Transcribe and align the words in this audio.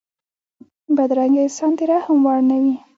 بدرنګه 0.95 1.41
انسان 1.45 1.71
د 1.77 1.81
رحم 1.89 2.17
وړ 2.25 2.39
نه 2.49 2.57
وي 2.63 2.75